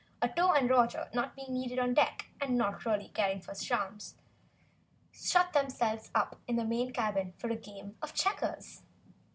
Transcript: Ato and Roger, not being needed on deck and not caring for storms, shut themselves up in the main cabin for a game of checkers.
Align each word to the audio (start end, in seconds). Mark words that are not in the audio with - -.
Ato 0.19 0.51
and 0.53 0.67
Roger, 0.67 1.09
not 1.13 1.35
being 1.35 1.53
needed 1.53 1.77
on 1.77 1.93
deck 1.93 2.25
and 2.41 2.57
not 2.57 2.83
caring 3.13 3.39
for 3.39 3.53
storms, 3.53 4.15
shut 5.11 5.53
themselves 5.53 6.09
up 6.15 6.39
in 6.47 6.55
the 6.55 6.65
main 6.65 6.91
cabin 6.91 7.33
for 7.37 7.51
a 7.51 7.55
game 7.55 7.95
of 8.01 8.15
checkers. 8.15 8.81